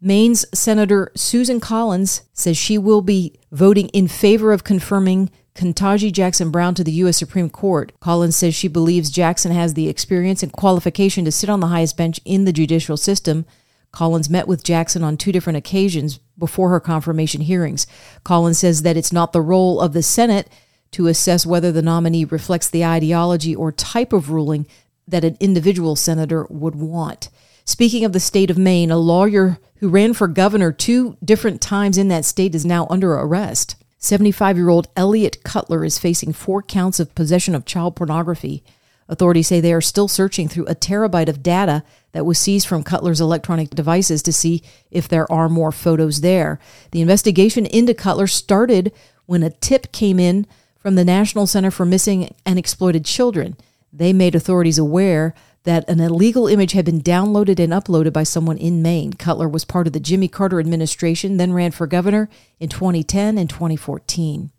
Maine's 0.00 0.46
Senator 0.54 1.12
Susan 1.14 1.60
Collins 1.60 2.22
says 2.32 2.56
she 2.56 2.78
will 2.78 3.02
be 3.02 3.38
voting 3.52 3.88
in 3.88 4.08
favor 4.08 4.52
of 4.52 4.64
confirming 4.64 5.30
Ketanji 5.54 6.10
Jackson 6.10 6.50
Brown 6.50 6.74
to 6.74 6.84
the 6.84 6.92
U.S. 6.92 7.18
Supreme 7.18 7.50
Court. 7.50 7.92
Collins 8.00 8.36
says 8.36 8.54
she 8.54 8.68
believes 8.68 9.10
Jackson 9.10 9.52
has 9.52 9.74
the 9.74 9.90
experience 9.90 10.42
and 10.42 10.52
qualification 10.52 11.26
to 11.26 11.32
sit 11.32 11.50
on 11.50 11.60
the 11.60 11.66
highest 11.66 11.98
bench 11.98 12.18
in 12.24 12.46
the 12.46 12.52
judicial 12.52 12.96
system. 12.96 13.44
Collins 13.92 14.30
met 14.30 14.48
with 14.48 14.64
Jackson 14.64 15.04
on 15.04 15.16
two 15.16 15.32
different 15.32 15.58
occasions 15.58 16.18
before 16.38 16.70
her 16.70 16.80
confirmation 16.80 17.42
hearings. 17.42 17.86
Collins 18.24 18.58
says 18.58 18.82
that 18.82 18.96
it's 18.96 19.12
not 19.12 19.32
the 19.32 19.42
role 19.42 19.80
of 19.80 19.92
the 19.92 20.02
Senate 20.02 20.48
to 20.92 21.06
assess 21.06 21.46
whether 21.46 21.70
the 21.72 21.82
nominee 21.82 22.24
reflects 22.24 22.68
the 22.68 22.84
ideology 22.84 23.54
or 23.54 23.72
type 23.72 24.12
of 24.12 24.30
ruling 24.30 24.66
that 25.06 25.24
an 25.24 25.36
individual 25.40 25.96
senator 25.96 26.46
would 26.50 26.74
want. 26.74 27.28
Speaking 27.64 28.04
of 28.04 28.12
the 28.12 28.20
state 28.20 28.50
of 28.50 28.58
Maine, 28.58 28.90
a 28.90 28.96
lawyer 28.96 29.58
who 29.76 29.88
ran 29.88 30.12
for 30.14 30.26
governor 30.28 30.72
two 30.72 31.16
different 31.24 31.60
times 31.60 31.96
in 31.96 32.08
that 32.08 32.24
state 32.24 32.54
is 32.54 32.64
now 32.64 32.86
under 32.90 33.12
arrest. 33.14 33.76
75 33.98 34.56
year 34.56 34.68
old 34.68 34.88
Eliot 34.96 35.44
Cutler 35.44 35.84
is 35.84 35.98
facing 35.98 36.32
four 36.32 36.62
counts 36.62 36.98
of 36.98 37.14
possession 37.14 37.54
of 37.54 37.64
child 37.64 37.96
pornography. 37.96 38.64
Authorities 39.08 39.48
say 39.48 39.60
they 39.60 39.72
are 39.72 39.80
still 39.80 40.08
searching 40.08 40.48
through 40.48 40.66
a 40.66 40.74
terabyte 40.74 41.28
of 41.28 41.42
data 41.42 41.82
that 42.12 42.24
was 42.24 42.38
seized 42.38 42.66
from 42.66 42.82
Cutler's 42.82 43.20
electronic 43.20 43.70
devices 43.70 44.22
to 44.22 44.32
see 44.32 44.62
if 44.90 45.08
there 45.08 45.30
are 45.30 45.48
more 45.48 45.72
photos 45.72 46.20
there. 46.20 46.58
The 46.92 47.00
investigation 47.00 47.66
into 47.66 47.92
Cutler 47.92 48.26
started 48.26 48.92
when 49.26 49.42
a 49.42 49.50
tip 49.50 49.92
came 49.92 50.18
in 50.18 50.46
from 50.80 50.94
the 50.94 51.04
National 51.04 51.46
Center 51.46 51.70
for 51.70 51.84
Missing 51.84 52.34
and 52.44 52.58
Exploited 52.58 53.04
Children. 53.04 53.56
They 53.92 54.12
made 54.12 54.34
authorities 54.34 54.78
aware 54.78 55.34
that 55.64 55.88
an 55.88 56.00
illegal 56.00 56.46
image 56.46 56.72
had 56.72 56.86
been 56.86 57.02
downloaded 57.02 57.58
and 57.58 57.72
uploaded 57.72 58.14
by 58.14 58.22
someone 58.22 58.56
in 58.56 58.82
Maine. 58.82 59.12
Cutler 59.12 59.48
was 59.48 59.64
part 59.64 59.86
of 59.86 59.92
the 59.92 60.00
Jimmy 60.00 60.26
Carter 60.26 60.58
administration, 60.58 61.36
then 61.36 61.52
ran 61.52 61.70
for 61.70 61.86
governor 61.86 62.30
in 62.58 62.70
2010 62.70 63.36
and 63.36 63.50
2014. 63.50 64.50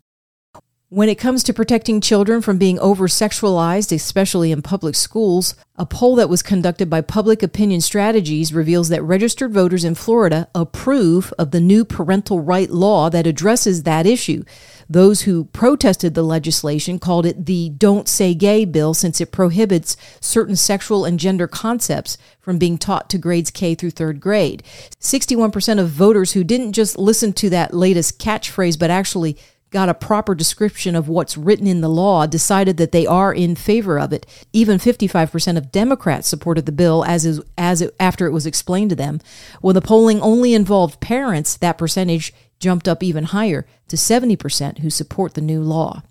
When 0.90 1.08
it 1.08 1.18
comes 1.18 1.42
to 1.44 1.54
protecting 1.54 2.02
children 2.02 2.42
from 2.42 2.58
being 2.58 2.78
over 2.78 3.08
sexualized, 3.08 3.96
especially 3.96 4.52
in 4.52 4.60
public 4.60 4.94
schools, 4.94 5.54
a 5.76 5.86
poll 5.86 6.16
that 6.16 6.28
was 6.28 6.42
conducted 6.42 6.90
by 6.90 7.00
Public 7.00 7.42
Opinion 7.42 7.80
Strategies 7.80 8.52
reveals 8.52 8.90
that 8.90 9.02
registered 9.02 9.54
voters 9.54 9.84
in 9.84 9.94
Florida 9.94 10.48
approve 10.54 11.32
of 11.38 11.50
the 11.50 11.62
new 11.62 11.86
parental 11.86 12.40
right 12.40 12.68
law 12.68 13.08
that 13.08 13.26
addresses 13.26 13.84
that 13.84 14.04
issue. 14.04 14.44
Those 14.92 15.22
who 15.22 15.44
protested 15.46 16.12
the 16.12 16.22
legislation 16.22 16.98
called 16.98 17.24
it 17.24 17.46
the 17.46 17.70
Don't 17.70 18.06
Say 18.06 18.34
Gay 18.34 18.66
bill 18.66 18.92
since 18.92 19.22
it 19.22 19.32
prohibits 19.32 19.96
certain 20.20 20.54
sexual 20.54 21.06
and 21.06 21.18
gender 21.18 21.48
concepts 21.48 22.18
from 22.40 22.58
being 22.58 22.76
taught 22.76 23.08
to 23.08 23.16
grades 23.16 23.50
K 23.50 23.74
through 23.74 23.92
third 23.92 24.20
grade. 24.20 24.62
61% 25.00 25.80
of 25.80 25.88
voters 25.88 26.32
who 26.32 26.44
didn't 26.44 26.74
just 26.74 26.98
listen 26.98 27.32
to 27.32 27.48
that 27.48 27.72
latest 27.72 28.18
catchphrase 28.18 28.78
but 28.78 28.90
actually 28.90 29.38
got 29.70 29.88
a 29.88 29.94
proper 29.94 30.34
description 30.34 30.94
of 30.94 31.08
what's 31.08 31.38
written 31.38 31.66
in 31.66 31.80
the 31.80 31.88
law 31.88 32.26
decided 32.26 32.76
that 32.76 32.92
they 32.92 33.06
are 33.06 33.32
in 33.32 33.56
favor 33.56 33.98
of 33.98 34.12
it. 34.12 34.26
Even 34.52 34.76
55% 34.76 35.56
of 35.56 35.72
Democrats 35.72 36.28
supported 36.28 36.66
the 36.66 36.72
bill 36.72 37.02
as 37.06 37.24
is, 37.24 37.40
as 37.56 37.80
it, 37.80 37.94
after 37.98 38.26
it 38.26 38.32
was 38.32 38.44
explained 38.44 38.90
to 38.90 38.96
them. 38.96 39.22
When 39.62 39.74
the 39.74 39.80
polling 39.80 40.20
only 40.20 40.52
involved 40.52 41.00
parents, 41.00 41.56
that 41.56 41.78
percentage 41.78 42.34
jumped 42.62 42.88
up 42.88 43.02
even 43.02 43.24
higher 43.24 43.66
to 43.88 43.96
70% 43.96 44.78
who 44.78 44.88
support 44.88 45.34
the 45.34 45.40
new 45.42 45.60
law. 45.60 46.02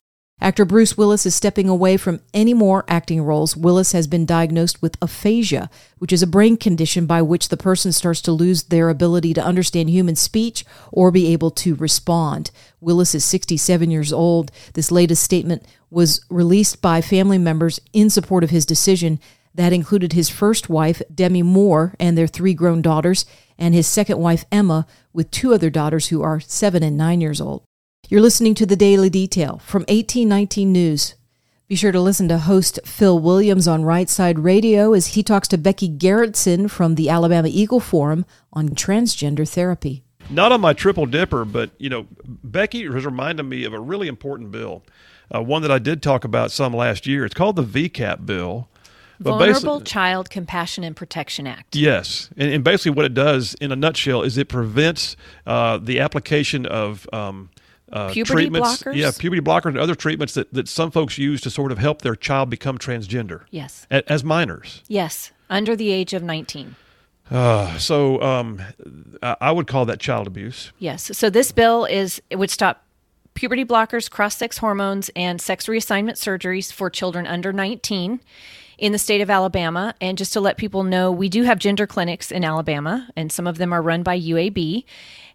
Actor 0.43 0.65
Bruce 0.65 0.97
Willis 0.97 1.27
is 1.27 1.35
stepping 1.35 1.69
away 1.69 1.97
from 1.97 2.19
any 2.33 2.55
more 2.55 2.83
acting 2.87 3.21
roles. 3.21 3.55
Willis 3.55 3.91
has 3.91 4.07
been 4.07 4.25
diagnosed 4.25 4.81
with 4.81 4.97
aphasia, 4.99 5.69
which 5.99 6.11
is 6.11 6.23
a 6.23 6.27
brain 6.27 6.57
condition 6.57 7.05
by 7.05 7.21
which 7.21 7.49
the 7.49 7.57
person 7.57 7.91
starts 7.91 8.21
to 8.21 8.31
lose 8.31 8.63
their 8.63 8.89
ability 8.89 9.35
to 9.35 9.43
understand 9.43 9.89
human 9.89 10.15
speech 10.15 10.65
or 10.91 11.11
be 11.11 11.31
able 11.31 11.51
to 11.51 11.75
respond. 11.75 12.49
Willis 12.79 13.13
is 13.13 13.23
67 13.23 13.91
years 13.91 14.11
old. 14.11 14.51
This 14.73 14.91
latest 14.91 15.23
statement 15.23 15.63
was 15.91 16.25
released 16.29 16.81
by 16.81 17.01
family 17.01 17.37
members 17.37 17.79
in 17.93 18.09
support 18.09 18.43
of 18.43 18.49
his 18.49 18.65
decision. 18.65 19.19
That 19.53 19.73
included 19.73 20.13
his 20.13 20.29
first 20.29 20.69
wife, 20.69 21.03
Demi 21.13 21.43
Moore, 21.43 21.93
and 21.99 22.17
their 22.17 22.25
three 22.25 22.55
grown 22.55 22.81
daughters, 22.81 23.25
and 23.61 23.75
his 23.75 23.85
second 23.85 24.17
wife, 24.17 24.43
Emma, 24.51 24.87
with 25.13 25.29
two 25.29 25.53
other 25.53 25.69
daughters 25.69 26.07
who 26.07 26.23
are 26.23 26.39
seven 26.39 26.81
and 26.81 26.97
nine 26.97 27.21
years 27.21 27.39
old. 27.39 27.63
You're 28.09 28.19
listening 28.19 28.55
to 28.55 28.65
the 28.65 28.75
Daily 28.75 29.09
Detail 29.09 29.61
from 29.63 29.81
1819 29.83 30.71
News. 30.71 31.13
Be 31.67 31.75
sure 31.75 31.91
to 31.91 32.01
listen 32.01 32.27
to 32.27 32.39
host 32.39 32.79
Phil 32.83 33.19
Williams 33.19 33.67
on 33.67 33.85
Right 33.85 34.09
Side 34.09 34.39
Radio 34.39 34.93
as 34.93 35.07
he 35.07 35.21
talks 35.21 35.47
to 35.49 35.59
Becky 35.59 35.87
Gerritsen 35.87 36.69
from 36.69 36.95
the 36.95 37.07
Alabama 37.07 37.49
Eagle 37.49 37.79
Forum 37.79 38.25
on 38.51 38.69
transgender 38.69 39.47
therapy. 39.47 40.03
Not 40.29 40.51
on 40.51 40.59
my 40.59 40.73
triple 40.73 41.05
dipper, 41.05 41.45
but 41.45 41.69
you 41.77 41.89
know, 41.89 42.07
Becky 42.25 42.91
has 42.91 43.05
reminded 43.05 43.43
me 43.43 43.63
of 43.63 43.73
a 43.73 43.79
really 43.79 44.07
important 44.07 44.51
bill, 44.51 44.83
uh, 45.33 45.41
one 45.41 45.61
that 45.61 45.71
I 45.71 45.79
did 45.79 46.01
talk 46.01 46.25
about 46.25 46.51
some 46.51 46.73
last 46.73 47.05
year. 47.05 47.25
It's 47.25 47.35
called 47.35 47.55
the 47.55 47.63
VCAP 47.63 48.25
bill. 48.25 48.69
Vulnerable 49.21 49.81
Child 49.81 50.29
Compassion 50.29 50.83
and 50.83 50.95
Protection 50.95 51.47
Act. 51.47 51.75
Yes, 51.75 52.29
and, 52.37 52.51
and, 52.51 52.63
basically 52.63 52.91
what 52.91 53.05
it 53.05 53.13
does, 53.13 53.53
in 53.55 53.71
a 53.71 53.75
nutshell, 53.75 54.23
is 54.23 54.37
it 54.37 54.49
prevents 54.49 55.15
uh, 55.45 55.77
the 55.77 55.99
application 55.99 56.65
of 56.65 57.07
um, 57.13 57.49
uh, 57.91 58.09
puberty 58.11 58.33
treatments, 58.33 58.83
blockers. 58.83 58.95
Yeah, 58.95 59.11
puberty 59.17 59.41
blockers 59.41 59.69
and 59.69 59.77
other 59.77 59.95
treatments 59.95 60.33
that, 60.33 60.53
that 60.53 60.67
some 60.67 60.91
folks 60.91 61.17
use 61.17 61.41
to 61.41 61.49
sort 61.49 61.71
of 61.71 61.77
help 61.77 62.01
their 62.01 62.15
child 62.15 62.49
become 62.49 62.77
transgender. 62.77 63.43
Yes. 63.51 63.85
A, 63.91 64.09
as 64.11 64.23
minors. 64.23 64.81
Yes, 64.87 65.31
under 65.49 65.75
the 65.75 65.91
age 65.91 66.13
of 66.13 66.23
19. 66.23 66.75
Uh, 67.29 67.77
so 67.77 68.21
um, 68.21 68.61
I 69.21 69.51
would 69.51 69.67
call 69.67 69.85
that 69.85 69.99
child 69.99 70.27
abuse. 70.27 70.71
Yes. 70.79 71.17
So 71.17 71.29
this 71.29 71.51
bill 71.51 71.85
is 71.85 72.21
it 72.29 72.35
would 72.35 72.49
stop 72.49 72.83
puberty 73.33 73.63
blockers, 73.63 74.09
cross-sex 74.09 74.57
hormones, 74.57 75.09
and 75.15 75.39
sex 75.39 75.67
reassignment 75.67 76.13
surgeries 76.13 76.73
for 76.73 76.89
children 76.89 77.25
under 77.25 77.53
19 77.53 78.19
in 78.81 78.91
the 78.91 78.97
state 78.97 79.21
of 79.21 79.29
Alabama. 79.29 79.93
And 80.01 80.17
just 80.17 80.33
to 80.33 80.41
let 80.41 80.57
people 80.57 80.83
know, 80.83 81.11
we 81.11 81.29
do 81.29 81.43
have 81.43 81.59
gender 81.59 81.85
clinics 81.87 82.31
in 82.31 82.43
Alabama, 82.43 83.07
and 83.15 83.31
some 83.31 83.47
of 83.47 83.59
them 83.59 83.71
are 83.71 83.81
run 83.81 84.01
by 84.03 84.19
UAB. 84.19 84.83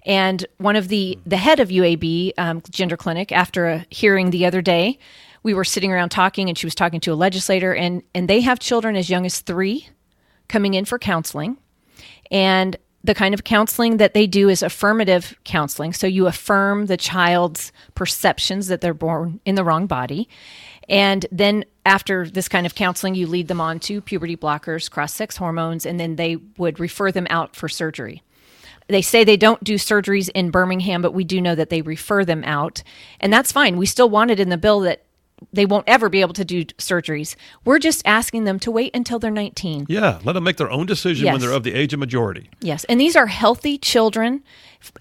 And 0.05 0.45
one 0.59 0.77
of 0.77 0.89
the 0.89 1.19
the 1.25 1.37
head 1.39 1.61
of 1.61 1.69
UAB 1.69 2.33
um, 2.37 2.63
Gender 2.69 2.97
Clinic, 2.97 3.33
after 3.33 3.67
a 3.67 3.87
hearing 3.89 4.31
the 4.31 4.45
other 4.45 4.61
day, 4.61 4.99
we 5.43 5.55
were 5.55 5.65
sitting 5.65 5.93
around 5.93 6.11
talking, 6.11 6.49
and 6.49 6.59
she 6.59 6.67
was 6.67 6.75
talking 6.75 7.01
to 7.01 7.13
a 7.13 7.15
legislator, 7.15 7.75
and 7.75 8.03
and 8.15 8.29
they 8.29 8.41
have 8.41 8.59
children 8.59 8.97
as 8.97 9.09
young 9.09 9.25
as 9.25 9.41
three 9.41 9.89
coming 10.49 10.75
in 10.75 10.85
for 10.85 10.99
counseling, 10.99 11.57
and 12.31 12.77
the 13.05 13.15
kind 13.15 13.33
of 13.33 13.45
counseling 13.45 13.99
that 13.99 14.15
they 14.15 14.27
do 14.27 14.49
is 14.49 14.63
affirmative 14.63 15.37
counseling. 15.45 15.93
So 15.93 16.09
you 16.09 16.27
affirm 16.27 16.87
the 16.87 16.97
child's 16.97 17.71
perceptions 17.95 18.67
that 18.67 18.81
they're 18.81 18.95
born 18.95 19.41
in 19.45 19.55
the 19.55 19.63
wrong 19.63 19.87
body. 19.87 20.29
And 20.89 21.27
then 21.31 21.65
after 21.87 22.29
this 22.29 22.49
kind 22.49 22.67
of 22.67 22.75
counseling, 22.75 23.15
you 23.15 23.27
lead 23.27 23.49
them 23.49 23.61
on 23.61 23.79
to 23.81 24.01
puberty 24.01 24.37
blockers, 24.37 24.91
cross 24.91 25.15
sex 25.15 25.37
hormones, 25.37 25.87
and 25.87 25.99
then 25.99 26.17
they 26.17 26.37
would 26.59 26.79
refer 26.81 27.13
them 27.13 27.27
out 27.31 27.57
for 27.57 27.69
surgery. 27.69 28.23
They 28.89 29.03
say 29.03 29.25
they 29.25 29.37
don't 29.37 29.65
do 29.65 29.77
surgeries 29.77 30.29
in 30.35 30.51
Birmingham, 30.51 31.03
but 31.03 31.15
we 31.15 31.25
do 31.25 31.41
know 31.41 31.55
that 31.55 31.71
they 31.71 31.83
refer 31.83 32.25
them 32.25 32.45
out. 32.45 32.83
And 33.21 33.33
that's 33.33 33.53
fine. 33.53 33.77
We 33.77 33.87
still 33.87 34.11
want 34.11 34.31
it 34.31 34.39
in 34.39 34.49
the 34.49 34.57
bill 34.57 34.81
that 34.81 35.06
they 35.53 35.67
won't 35.67 35.85
ever 35.87 36.09
be 36.09 36.21
able 36.21 36.33
to 36.35 36.45
do 36.45 36.65
surgeries. 36.65 37.37
We're 37.65 37.79
just 37.79 38.03
asking 38.07 38.45
them 38.45 38.59
to 38.61 38.71
wait 38.71 38.95
until 38.95 39.19
they're 39.19 39.31
19. 39.31 39.87
Yeah, 39.89 40.19
let 40.25 40.33
them 40.33 40.45
make 40.45 40.57
their 40.57 40.71
own 40.71 40.87
decision 40.87 41.27
yes. 41.27 41.33
when 41.33 41.41
they're 41.41 41.53
of 41.53 41.63
the 41.63 41.75
age 41.75 41.93
of 41.93 42.01
majority. 42.01 42.49
Yes, 42.61 42.85
and 42.85 43.01
these 43.01 43.17
are 43.17 43.27
healthy 43.27 43.77
children, 43.77 44.43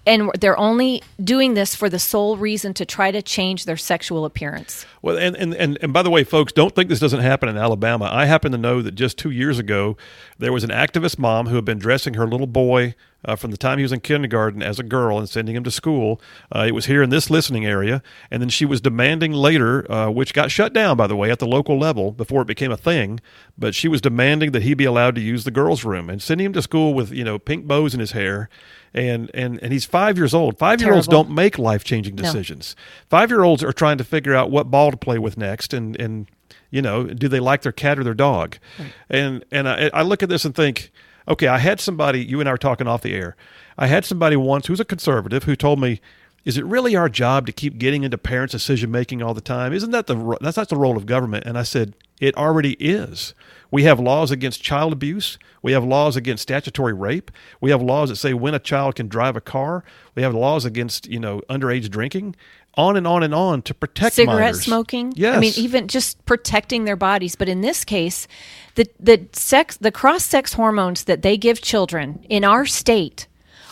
and 0.06 0.30
they're 0.38 0.58
only 0.58 1.02
doing 1.22 1.54
this 1.54 1.74
for 1.74 1.88
the 1.88 1.98
sole 1.98 2.36
reason 2.36 2.74
to 2.74 2.84
try 2.84 3.10
to 3.10 3.22
change 3.22 3.64
their 3.64 3.76
sexual 3.76 4.24
appearance. 4.24 4.84
Well, 5.00 5.16
and, 5.16 5.36
and, 5.36 5.54
and, 5.54 5.78
and 5.80 5.92
by 5.92 6.02
the 6.02 6.10
way, 6.10 6.24
folks, 6.24 6.52
don't 6.52 6.74
think 6.74 6.90
this 6.90 7.00
doesn't 7.00 7.20
happen 7.20 7.48
in 7.48 7.56
Alabama. 7.56 8.08
I 8.12 8.26
happen 8.26 8.52
to 8.52 8.58
know 8.58 8.82
that 8.82 8.94
just 8.94 9.16
two 9.16 9.30
years 9.30 9.58
ago, 9.58 9.96
there 10.38 10.52
was 10.52 10.64
an 10.64 10.70
activist 10.70 11.18
mom 11.18 11.46
who 11.46 11.56
had 11.56 11.64
been 11.64 11.78
dressing 11.78 12.14
her 12.14 12.26
little 12.26 12.46
boy 12.46 12.94
uh, 13.26 13.36
from 13.36 13.50
the 13.50 13.56
time 13.56 13.78
he 13.78 13.82
was 13.82 13.92
in 13.92 14.00
kindergarten 14.00 14.62
as 14.62 14.78
a 14.78 14.82
girl 14.82 15.18
and 15.18 15.28
sending 15.28 15.54
him 15.54 15.64
to 15.64 15.70
school. 15.70 16.20
Uh, 16.54 16.64
it 16.66 16.72
was 16.72 16.86
here 16.86 17.02
in 17.02 17.10
this 17.10 17.28
listening 17.28 17.66
area. 17.66 18.02
And 18.30 18.40
then 18.40 18.48
she 18.48 18.64
was 18.64 18.80
demanding 18.80 19.32
later, 19.32 19.90
uh, 19.90 20.10
which 20.10 20.32
got 20.32 20.50
shut 20.50 20.72
down, 20.72 20.96
by 20.96 21.06
the 21.06 21.16
way, 21.16 21.30
at 21.30 21.40
the 21.40 21.46
local 21.46 21.78
level 21.78 22.12
before 22.12 22.42
it 22.42 22.46
became 22.46 22.70
a 22.70 22.76
thing, 22.76 23.20
but 23.58 23.74
she 23.74 23.88
was 23.88 24.00
demanding 24.00 24.52
that 24.52 24.62
he 24.62 24.74
be 24.74 24.84
allowed 24.84 25.16
to 25.16 25.20
use 25.20 25.44
the 25.44 25.50
girls' 25.50 25.84
room 25.84 26.08
and 26.08 26.22
sending 26.22 26.46
him 26.46 26.52
to 26.52 26.62
school 26.62 26.94
with, 26.94 27.10
you 27.10 27.24
know, 27.24 27.38
pink 27.38 27.66
bows 27.66 27.92
in 27.92 28.00
his 28.00 28.12
hair. 28.12 28.48
And, 28.94 29.30
and, 29.34 29.62
and 29.62 29.72
he's 29.72 29.84
five 29.84 30.16
years 30.16 30.32
old. 30.32 30.58
Five 30.58 30.80
year 30.80 30.94
olds 30.94 31.06
don't 31.06 31.28
make 31.28 31.58
life 31.58 31.84
changing 31.84 32.16
decisions. 32.16 32.74
No. 32.78 33.18
Five 33.18 33.30
year 33.30 33.42
olds 33.42 33.62
are 33.62 33.72
trying 33.72 33.98
to 33.98 34.04
figure 34.04 34.34
out 34.34 34.50
what 34.50 34.70
ball 34.70 34.90
to 34.90 34.96
play 34.96 35.18
with 35.18 35.36
next 35.36 35.74
and, 35.74 36.00
and 36.00 36.30
you 36.70 36.80
know, 36.82 37.04
do 37.04 37.28
they 37.28 37.40
like 37.40 37.62
their 37.62 37.72
cat 37.72 37.98
or 37.98 38.04
their 38.04 38.14
dog? 38.14 38.56
Right. 38.78 38.92
And, 39.10 39.44
and 39.50 39.68
I, 39.68 39.90
I 39.92 40.02
look 40.02 40.22
at 40.22 40.28
this 40.28 40.44
and 40.44 40.54
think, 40.54 40.90
Okay, 41.28 41.48
I 41.48 41.58
had 41.58 41.80
somebody, 41.80 42.24
you 42.24 42.40
and 42.40 42.48
I 42.48 42.52
were 42.52 42.58
talking 42.58 42.86
off 42.86 43.02
the 43.02 43.14
air. 43.14 43.36
I 43.76 43.88
had 43.88 44.04
somebody 44.04 44.36
once 44.36 44.66
who's 44.66 44.80
a 44.80 44.84
conservative 44.84 45.44
who 45.44 45.56
told 45.56 45.80
me, 45.80 46.00
is 46.44 46.56
it 46.56 46.64
really 46.64 46.94
our 46.94 47.08
job 47.08 47.44
to 47.46 47.52
keep 47.52 47.76
getting 47.76 48.04
into 48.04 48.16
parents' 48.16 48.52
decision 48.52 48.92
making 48.92 49.20
all 49.20 49.34
the 49.34 49.40
time? 49.40 49.72
Isn't 49.72 49.90
that 49.90 50.06
the 50.06 50.38
that's 50.40 50.56
not 50.56 50.68
the 50.68 50.76
role 50.76 50.96
of 50.96 51.04
government? 51.04 51.44
And 51.44 51.58
I 51.58 51.64
said, 51.64 51.94
it 52.20 52.36
already 52.36 52.74
is. 52.74 53.34
We 53.72 53.82
have 53.82 53.98
laws 53.98 54.30
against 54.30 54.62
child 54.62 54.92
abuse. 54.92 55.38
We 55.60 55.72
have 55.72 55.84
laws 55.84 56.14
against 56.14 56.44
statutory 56.44 56.92
rape. 56.92 57.32
We 57.60 57.70
have 57.70 57.82
laws 57.82 58.10
that 58.10 58.16
say 58.16 58.32
when 58.32 58.54
a 58.54 58.60
child 58.60 58.94
can 58.94 59.08
drive 59.08 59.34
a 59.34 59.40
car. 59.40 59.82
We 60.14 60.22
have 60.22 60.34
laws 60.34 60.64
against, 60.64 61.08
you 61.08 61.18
know, 61.18 61.42
underage 61.50 61.90
drinking. 61.90 62.36
On 62.76 62.96
and 62.96 63.06
on 63.06 63.22
and 63.22 63.34
on 63.34 63.62
to 63.62 63.72
protect 63.72 64.16
cigarette 64.16 64.38
minors. 64.38 64.62
smoking. 64.62 65.12
Yes. 65.16 65.36
I 65.36 65.40
mean, 65.40 65.54
even 65.56 65.88
just 65.88 66.22
protecting 66.26 66.84
their 66.84 66.96
bodies. 66.96 67.34
But 67.34 67.48
in 67.48 67.62
this 67.62 67.84
case, 67.84 68.28
the 68.74 68.86
the 69.00 69.26
sex 69.32 69.78
the 69.78 69.90
cross 69.90 70.24
sex 70.24 70.52
hormones 70.52 71.04
that 71.04 71.22
they 71.22 71.38
give 71.38 71.62
children 71.62 72.24
in 72.28 72.44
our 72.44 72.66
state 72.66 73.28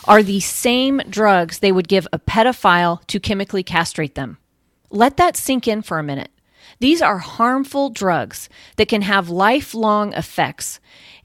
are 0.07 0.23
the 0.23 0.39
same 0.39 1.01
drugs 1.09 1.59
they 1.59 1.71
would 1.71 1.87
give 1.87 2.07
a 2.11 2.19
pedophile 2.19 3.05
to 3.07 3.19
chemically 3.19 3.63
castrate 3.63 4.15
them. 4.15 4.37
Let 4.89 5.17
that 5.17 5.37
sink 5.37 5.67
in 5.67 5.81
for 5.81 5.99
a 5.99 6.03
minute. 6.03 6.31
These 6.79 7.01
are 7.01 7.19
harmful 7.19 7.89
drugs 7.89 8.49
that 8.75 8.87
can 8.87 9.01
have 9.03 9.29
lifelong 9.29 10.13
effects. 10.13 10.79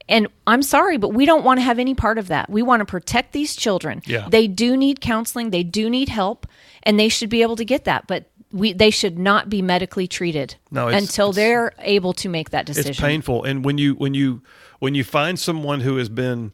And 0.09 0.27
I'm 0.47 0.63
sorry, 0.63 0.97
but 0.97 1.09
we 1.13 1.25
don't 1.25 1.43
want 1.43 1.59
to 1.59 1.61
have 1.63 1.79
any 1.79 1.93
part 1.95 2.17
of 2.17 2.27
that. 2.27 2.49
We 2.49 2.61
want 2.61 2.81
to 2.81 2.85
protect 2.85 3.31
these 3.33 3.55
children. 3.55 4.01
Yeah. 4.05 4.27
They 4.29 4.47
do 4.47 4.75
need 4.75 4.99
counseling, 5.01 5.51
they 5.51 5.63
do 5.63 5.89
need 5.89 6.09
help, 6.09 6.47
and 6.83 6.99
they 6.99 7.09
should 7.09 7.29
be 7.29 7.41
able 7.41 7.55
to 7.57 7.65
get 7.65 7.85
that. 7.85 8.07
But 8.07 8.29
we, 8.51 8.73
they 8.73 8.89
should 8.89 9.17
not 9.17 9.49
be 9.49 9.61
medically 9.61 10.07
treated 10.07 10.55
No, 10.71 10.87
it's- 10.89 11.01
until 11.01 11.29
it's- 11.29 11.35
they're 11.35 11.73
able 11.79 12.13
to 12.13 12.27
make 12.29 12.49
that 12.49 12.65
decision. 12.65 12.91
it's 12.91 12.99
painful 12.99 13.43
and 13.45 13.63
when 13.63 13.77
you 13.77 13.93
when 13.95 14.13
you 14.13 14.41
when 14.79 14.93
you 14.93 15.03
find 15.05 15.39
someone 15.39 15.79
who 15.81 15.95
has 15.97 16.09
been 16.09 16.51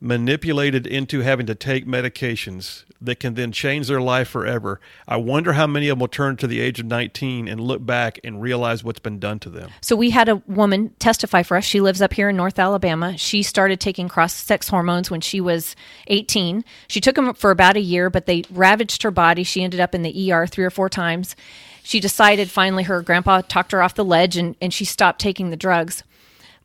manipulated 0.00 0.86
into 0.86 1.20
having 1.20 1.46
to 1.46 1.54
take 1.54 1.86
medications 1.86 2.84
that 3.00 3.18
can 3.18 3.34
then 3.34 3.52
change 3.52 3.88
their 3.88 4.00
life 4.00 4.28
forever 4.28 4.80
i 5.08 5.16
wonder 5.16 5.54
how 5.54 5.66
many 5.66 5.88
of 5.88 5.96
them 5.96 6.00
will 6.00 6.08
turn 6.08 6.36
to 6.36 6.46
the 6.46 6.60
age 6.60 6.80
of 6.80 6.86
19 6.86 7.48
and 7.48 7.60
look 7.60 7.84
back 7.84 8.18
and 8.24 8.42
realize 8.42 8.84
what's 8.84 8.98
been 8.98 9.18
done 9.18 9.38
to 9.38 9.50
them 9.50 9.70
So 9.80 9.96
we 9.96 10.10
had 10.10 10.28
a 10.28 10.36
woman 10.46 10.94
testify 10.98 11.42
for 11.42 11.56
us. 11.56 11.64
She 11.64 11.80
lives 11.80 12.00
up 12.00 12.12
here 12.12 12.28
in 12.28 12.36
North 12.36 12.58
Alabama. 12.58 13.16
She 13.18 13.42
started 13.42 13.80
taking 13.80 14.08
cross-sex 14.08 14.68
hormones 14.68 15.10
when 15.10 15.20
she 15.20 15.40
was 15.40 15.74
18. 16.06 16.64
She 16.88 17.00
took 17.00 17.16
them 17.16 17.34
for 17.34 17.50
about 17.50 17.76
a 17.76 17.80
year, 17.80 18.08
but 18.08 18.26
they 18.26 18.44
ravaged 18.50 19.02
her 19.02 19.10
body. 19.10 19.42
She 19.42 19.62
ended 19.62 19.80
up 19.80 19.94
in 19.94 20.02
the 20.02 20.32
ER 20.32 20.46
three 20.46 20.64
or 20.64 20.70
four 20.70 20.88
times. 20.88 21.34
She 21.82 22.00
decided 22.00 22.50
finally 22.50 22.84
her 22.84 23.02
grandpa 23.02 23.40
talked 23.42 23.72
her 23.72 23.82
off 23.82 23.94
the 23.94 24.04
ledge 24.04 24.36
and, 24.36 24.54
and 24.60 24.72
she 24.72 24.84
stopped 24.84 25.20
taking 25.20 25.50
the 25.50 25.56
drugs. 25.56 26.04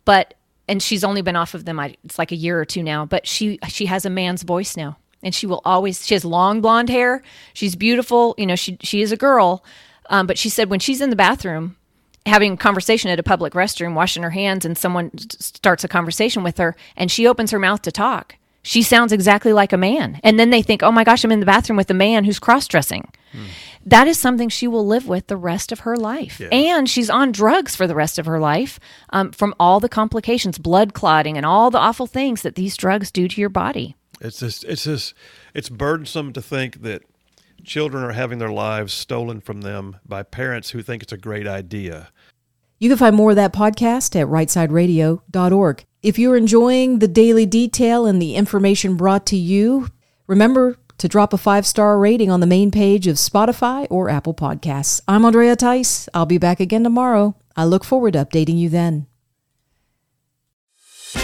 But 0.04 0.36
and 0.68 0.82
she's 0.82 1.04
only 1.04 1.22
been 1.22 1.36
off 1.36 1.54
of 1.54 1.66
them 1.66 1.80
it's 1.80 2.18
like 2.18 2.32
a 2.32 2.36
year 2.36 2.60
or 2.60 2.66
two 2.66 2.84
now, 2.84 3.06
but 3.06 3.28
she 3.28 3.60
she 3.68 3.86
has 3.86 4.06
a 4.06 4.10
man's 4.10 4.44
voice 4.44 4.76
now. 4.76 4.98
And 5.24 5.34
she 5.34 5.48
will 5.48 5.62
always 5.66 6.06
she 6.06 6.14
has 6.14 6.24
long 6.24 6.62
blonde 6.62 6.90
hair. 6.90 7.24
She's 7.54 7.76
beautiful, 7.76 8.36
you 8.38 8.46
know, 8.46 8.56
she 8.56 8.78
she 8.82 9.02
is 9.02 9.12
a 9.12 9.18
girl. 9.18 9.64
Um, 10.10 10.28
but 10.28 10.38
she 10.38 10.50
said 10.50 10.70
when 10.70 10.80
she's 10.80 11.02
in 11.02 11.10
the 11.10 11.16
bathroom 11.16 11.78
having 12.26 12.54
a 12.54 12.58
conversation 12.58 13.12
at 13.12 13.20
a 13.20 13.24
public 13.24 13.54
restroom, 13.54 13.94
washing 13.94 14.24
her 14.24 14.32
hands, 14.32 14.66
and 14.66 14.78
someone 14.78 15.12
starts 15.18 15.84
a 15.84 15.88
conversation 15.88 16.44
with 16.44 16.58
her, 16.58 16.76
and 16.96 17.12
she 17.12 17.28
opens 17.28 17.52
her 17.52 17.60
mouth 17.60 17.82
to 17.84 17.92
talk. 17.92 18.36
She 18.66 18.82
sounds 18.82 19.12
exactly 19.12 19.54
like 19.54 19.74
a 19.74 19.78
man. 19.78 20.20
And 20.24 20.40
then 20.40 20.50
they 20.50 20.62
think, 20.64 20.82
oh 20.82 20.92
my 20.92 21.04
gosh, 21.04 21.24
I'm 21.24 21.32
in 21.32 21.40
the 21.40 21.46
bathroom 21.46 21.78
with 21.78 21.90
a 21.92 21.94
man 21.94 22.24
who's 22.26 22.40
cross 22.40 22.68
dressing. 22.68 23.12
That 23.86 24.08
is 24.08 24.18
something 24.18 24.50
she 24.50 24.68
will 24.68 24.88
live 24.88 25.08
with 25.08 25.28
the 25.28 25.38
rest 25.38 25.72
of 25.72 25.82
her 25.82 25.96
life. 25.96 26.42
And 26.52 26.90
she's 26.90 27.10
on 27.10 27.32
drugs 27.32 27.76
for 27.76 27.86
the 27.86 27.94
rest 27.94 28.18
of 28.18 28.26
her 28.26 28.40
life 28.40 28.80
um, 29.12 29.32
from 29.32 29.54
all 29.60 29.80
the 29.80 29.90
complications, 29.90 30.58
blood 30.58 30.94
clotting, 30.96 31.38
and 31.38 31.46
all 31.46 31.70
the 31.70 31.78
awful 31.78 32.08
things 32.08 32.42
that 32.42 32.56
these 32.56 32.76
drugs 32.76 33.12
do 33.12 33.28
to 33.28 33.40
your 33.40 33.50
body. 33.50 33.96
it's 34.22 34.40
just 34.40 34.64
it's 34.64 34.86
just 34.86 35.14
it's 35.54 35.70
burdensome 35.70 36.34
to 36.34 36.42
think 36.42 36.82
that 36.82 37.04
children 37.64 38.04
are 38.04 38.14
having 38.14 38.40
their 38.40 38.52
lives 38.52 38.94
stolen 38.94 39.42
from 39.42 39.62
them 39.62 39.98
by 40.06 40.24
parents 40.24 40.72
who 40.72 40.82
think 40.82 41.04
it's 41.04 41.14
a 41.14 41.18
great 41.18 41.48
idea 41.48 42.10
You 42.80 42.90
can 42.90 42.98
find 42.98 43.16
more 43.16 43.32
of 43.32 43.36
that 43.38 43.54
podcast 43.54 44.16
at 44.20 44.28
rightsideradio.org. 44.28 45.86
If 46.06 46.20
you're 46.20 46.38
enjoying 46.38 47.00
the 47.00 47.08
daily 47.08 47.48
detail 47.48 48.06
and 48.06 48.22
the 48.22 48.36
information 48.36 48.96
brought 48.96 49.26
to 49.26 49.36
you, 49.36 49.88
remember 50.28 50.78
to 51.00 51.08
drop 51.08 51.34
a 51.34 51.38
five 51.40 51.66
star 51.66 51.98
rating 51.98 52.30
on 52.30 52.42
the 52.42 52.46
main 52.46 52.70
page 52.70 53.08
of 53.08 53.16
Spotify 53.16 53.88
or 53.90 54.08
Apple 54.08 54.36
Podcasts. 54.36 55.02
I'm 55.08 55.26
Andrea 55.26 55.56
Tice. 55.56 56.08
I'll 56.14 56.28
be 56.28 56.38
back 56.38 56.60
again 56.60 56.84
tomorrow. 56.84 57.36
I 57.56 57.66
look 57.66 57.84
forward 57.84 58.14
to 58.14 58.24
updating 58.24 58.60
you 58.60 58.70
then. 58.70 59.08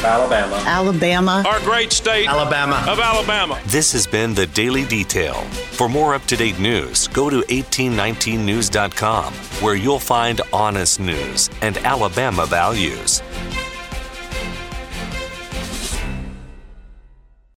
Alabama. 0.03 0.55
Alabama. 0.65 1.43
Our 1.45 1.59
great 1.59 1.93
state 1.93 2.27
Alabama. 2.27 2.83
of 2.89 2.99
Alabama. 2.99 3.61
This 3.67 3.91
has 3.91 4.07
been 4.07 4.33
the 4.33 4.47
Daily 4.47 4.85
Detail. 4.85 5.35
For 5.73 5.89
more 5.89 6.15
up 6.15 6.25
to 6.25 6.35
date 6.35 6.57
news, 6.57 7.07
go 7.09 7.29
to 7.29 7.41
1819news.com, 7.41 9.33
where 9.61 9.75
you'll 9.75 9.99
find 9.99 10.41
honest 10.51 10.99
news 10.99 11.51
and 11.61 11.77
Alabama 11.79 12.47
values. 12.47 13.21